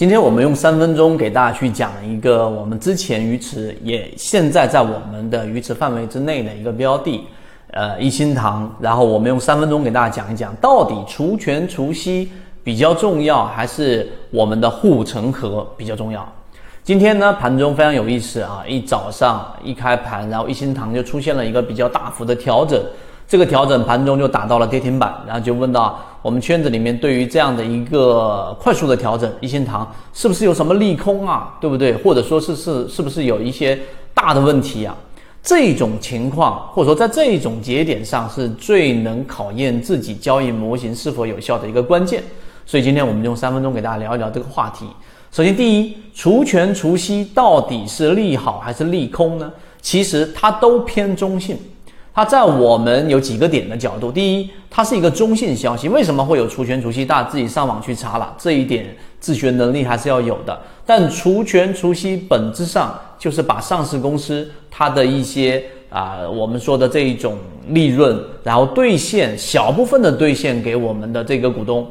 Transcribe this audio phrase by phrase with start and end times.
[0.00, 7.22] 今天我们用三分钟给大家去讲一个我们之前鱼池也现在在我们的鱼池范围之内的一个标的，
[7.72, 8.74] 呃，一心堂。
[8.80, 12.32] 然后我们用三分钟给大家讲一讲，到底除权除息
[12.64, 16.26] 比较重要，还是我们的护城河比较重要？
[16.82, 22.82] 今天呢，盘中非常有意思啊，一早上一开盘，然后一心堂就出现了一个比较大幅的调整。
[23.28, 31.56] 这个调整盘中就打到了跌停板，然后就问到我们圈子里面对于这样的一个快速的调整，一心堂是不是有什么利空啊？
[31.60, 31.94] 对不对？
[31.94, 33.78] 或者说是是是不是有一些
[34.12, 34.94] 大的问题啊？
[35.42, 42.22] 这种情况或者说在这种节点上是最能考验自己交易模型是否有效的一个关键。
[42.66, 44.86] 所以今天我们用三分钟给大家聊一聊这个话题。
[45.32, 49.50] 首先，第一，除权除息到底是利好还是利空呢？
[49.80, 51.56] 其实它都偏中性。
[52.12, 57.04] 它在我们有几个点的角度，第一，它是一个中性消息，为什么会有除权除息？
[57.04, 60.60] 大家自己上网去查了，这一点自学能力还是要有的。
[60.84, 67.38] 但除权除息本质上就是把上市公司它的一些啊，我们说的这一种
[67.68, 71.86] 利润，然后兑现小部分的兑现给我们的这个股东。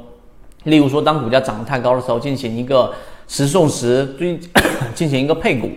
[0.66, 2.92] 例如说，当股价涨得太高的时候，进行一个
[3.30, 4.38] 十送十，对，
[4.94, 5.70] 进行一个配股，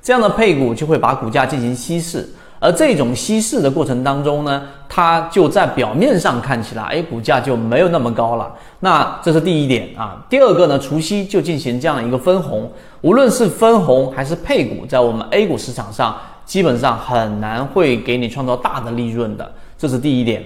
[0.00, 2.26] 这样的配股就会把股价进行稀释。
[2.60, 8.52] 而这种稀释的过程当中呢，它就在表面上看起来，哎，股价就没有那么高了。
[8.80, 10.22] 那这是第一点啊。
[10.28, 19.50] 第二个呢，除夕就进行这样一个分红，无论是分红还是配股，在我们 A 股市场上，基本上很难会给你创造大的利润的。
[19.78, 20.44] 这是第一点。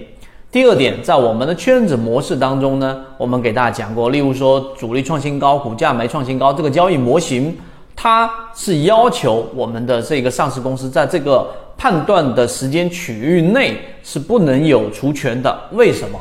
[0.49, 7.57] 第二点，在我们的圈子模式当中呢，我们给大家讲过，例如说主力创新高，股价没创新高，这个交易模型，
[7.95, 11.47] 它是要求我们的这个上市公司在这个。
[11.77, 16.17] 判断的时间区域内是不能有除权的，为什么？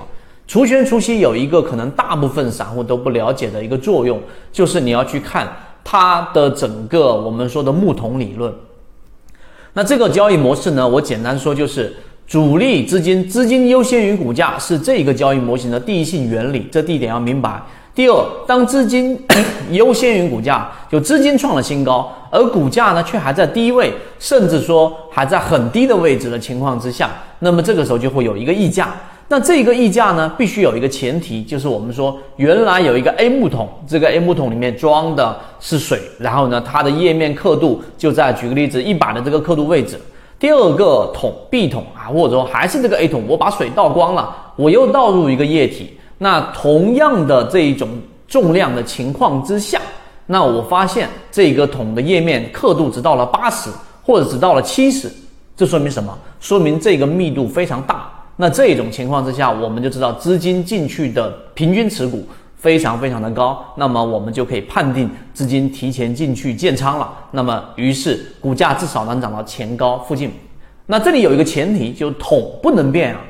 [0.49, 5.49] 除权除息有一个可能大部分散户都不了解的一个作用，就是你要去看
[5.85, 8.53] 它的整个我们说的木桶理论。
[9.75, 11.95] 那这个交易模式呢，我简单说就是
[12.27, 17.63] 主力资金资金优先于股价是这个交易模型的第一性原理，这第一点要明白。
[17.95, 19.17] 第二，当资金
[19.71, 28.93] 优先于股价，就资金创了新高，而股价呢却还在低位，甚至说还在很低的位置的情况之下，那么这个时候就会有一个溢价。
[29.29, 40.01] 那这个溢价呢，必须有一个前提，就是我们说原来有一个 A 木桶，这个 A 木桶里面装的是水，然后呢它的页面刻度就在举个例子一把的这个刻度位置。
[40.37, 45.97] 第二个桶 B 桶啊，或者说还是这个 A 桶，我把水倒光了，我又倒入一个液体。
[46.19, 47.89] 那同样的这一种
[48.27, 49.81] 重量的情况之下，
[50.27, 53.71] 那我发现这个桶的页面刻度只到了八十，
[54.03, 55.11] 或者只到了七十，
[55.57, 56.17] 这说明什么？
[56.41, 58.11] 说明这个密度非常大。
[58.37, 62.27] 那这种情况之下，我们就知道资金进去的平均持股
[62.57, 67.13] 非常非常的高，那么我们就可以判定资金提前进去建仓了。
[67.31, 70.33] 那么于是股价至少能涨到前高附近。
[70.87, 73.21] 那这里有一个前提，就桶不能变啊。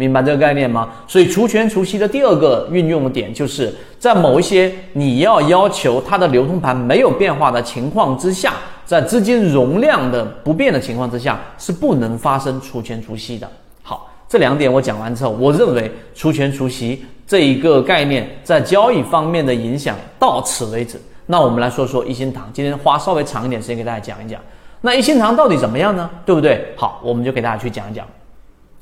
[0.00, 0.88] 明白这个概念吗？
[1.06, 8.54] 所以除权除息的第二个运用点，就是在某一些你要要求它的流通盘没有变化的情况之下，
[8.86, 13.46] 在资金容量的不变的情况之下，是不能发生除权除息的。
[13.82, 20.98] 好，这两点我讲完之后，我认为除权除息这一个概念在交易方面的影响到此为止。
[21.26, 24.40] 那我们来说说一心堂，今天花稍微长一点时间给大家讲一讲。
[24.80, 26.08] 那一心堂到底怎么样呢？
[26.24, 26.72] 对不对？
[26.74, 28.06] 好，我们就给大家去讲一讲。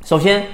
[0.05, 0.45] 首先。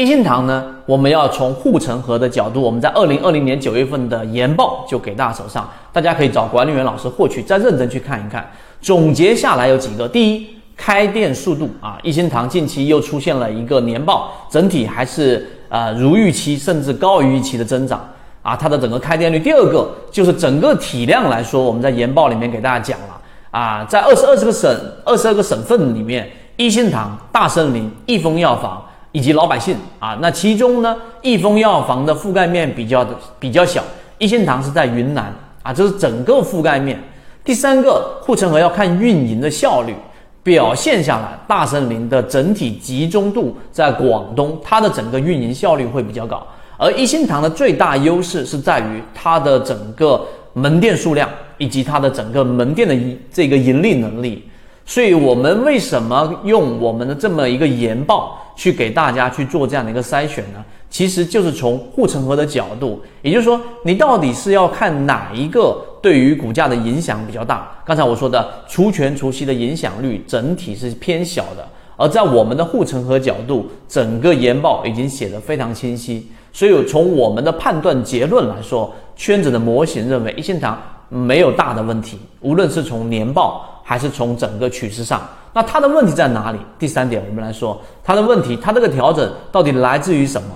[0.00, 8.50] 一心堂呢，我们要从护城河的角度，我们在二零二零年九月份的研报就给大家手上，大家可以找管理员老师获取，再认真去看一看。
[8.80, 18.02] 总结下来有几个：第一，开店速度啊，一心堂近期又出现了一个年报，整体还是呃如预期，甚至高于预期的增长
[18.40, 19.38] 啊，它的整个开店率。
[19.38, 24.74] 第二个就是整个体量来说，我们在研报里面给大家讲了啊，在二十二个省、
[25.04, 28.82] 二十二个省份里面，一心堂、大森林、益丰药房。
[29.12, 33.82] 以及老百姓啊，那其中呢，益丰药房的覆盖面比较的比较小，
[34.18, 36.98] 一心堂是在云南啊，这是整个覆盖面。
[37.42, 39.94] 第三个护城河要看运营的效率，
[40.42, 46.46] 表现下来，大森林的整体集中度在广东，它的整个运营效率会比较高。
[46.76, 51.28] 而一心堂的最大优势是在于它的整个门店数量
[51.58, 52.94] 以及它的整个门店的
[53.32, 54.48] 这个盈利能力。
[54.90, 58.36] 所以我们为什么用我们的这么一个研报？
[58.56, 67.70] 去给大家去做这样的一个筛选呢，其实就是从护城河的角度，也就是说，你到底是要看哪一个对于股价的影响比较大？
[67.86, 71.66] 刚才我说的除权除息的影响率整体是偏小的，
[71.96, 76.26] 而在我们的护城河角度，整个研报已经写得非常清晰。
[76.52, 80.78] 所以从我们的判断结论来说，圈子的模型认为一线堂
[81.08, 85.20] 没有大的问题，无论是从年报还是从整个趋势上。
[85.52, 86.58] 那它的问题在哪里？
[86.78, 90.48] 第三点，我们来说它的问题，它这个调整到底来自于什么？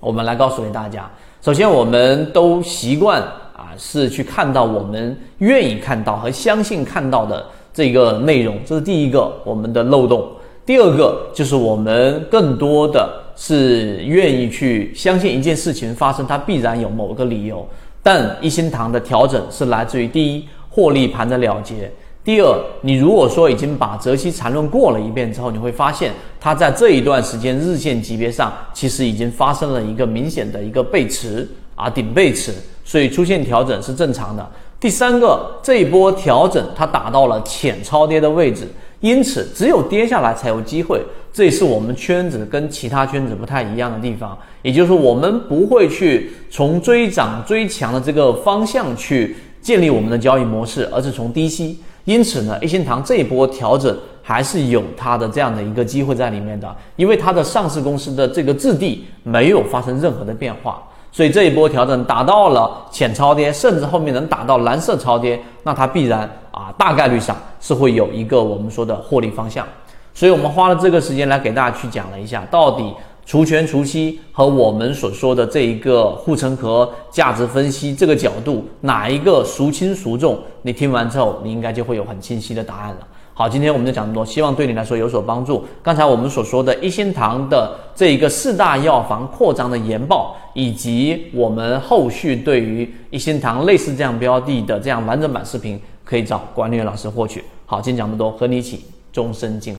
[0.00, 1.06] 我们来告诉给大家。
[1.42, 10.26] 首先，我们都习惯啊是去看到我们愿意看到和相信看到的这个内容，这是第一个我们的漏洞。
[10.64, 17.68] 第二个就是我们更多的是愿意去相信一件事情发生，它必然有某个理由。
[18.02, 21.92] 但一心堂的调整是来自于第一获利盘的了结。
[22.28, 32.52] 第二，你如果说已经把泽西缠论过了一遍之后，你会发现它在这一段时间日线级别上其实已经发生了一个明显的一个背驰啊顶背驰，
[32.84, 34.46] 所以出现调整是正常的。
[34.78, 38.68] 第三个，这一波调整它打到了浅超跌的位置，
[39.00, 41.00] 因此只有跌下来才有机会。
[41.32, 51.78] 这也是我们圈子跟其他圈子不太一样的地方，也就是说我们不会去从追涨追强的这个方向去建立我们的交易模式，而是从低吸。
[52.08, 60.82] 因此呢，一心堂这一波调整还是有它的这样的一个机会在里面的，因为它的上市公司的这个质地没有发生任何的变化，
[61.12, 66.20] 所以这一波调整达到了浅超跌，甚至后面能达到蓝色超跌，那它必然
[66.50, 69.66] 啊大概率上是会有一个我们说的获利方向。
[70.14, 72.94] 所以我们花了这个时间来给大家去讲了一下，到底。
[73.28, 80.38] 除权除息和我们所说的这一个护城河价值分析这个角度，哪一个孰轻孰重？
[80.62, 83.06] 你听完之后，你应该就会有很清晰的答案了。
[83.34, 85.62] 好，今天我们就讲这么多，希望对你来说有所帮助。
[85.82, 97.44] 刚才我们所说的一心堂的这一个四大药房扩张的研报，以及我们后续对于一心堂类似这样标的的这样完整版视频，可以找管理员老师获取。
[97.66, 99.77] 好，今天讲这么多，和你一起终身进。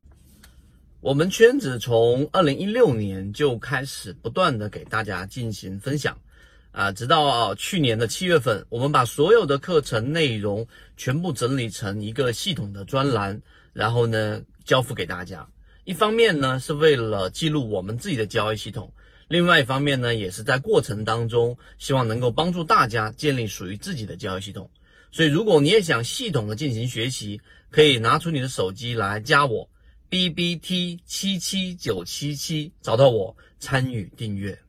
[1.02, 6.20] 我们圈子从二零一六年就开始不断的给大家进行分享，
[6.72, 10.68] 啊，直到去年的七月份，我们把所有的课程内容
[10.98, 13.42] 全部整理成一个系统的专栏，
[13.72, 15.48] 然后呢交付给大家。
[15.86, 18.92] 一方面呢是为了记录我们自己的交易系统，
[19.30, 24.70] 另外一方面呢也是在过程当中希望能够帮助大家建立属于自己的交易系统。
[25.14, 27.40] 所以如果你也想系统的进行学习，
[27.72, 29.70] 可以拿出你的手机来加我。
[30.10, 34.60] B B T 七七九七七，找到我参与订阅。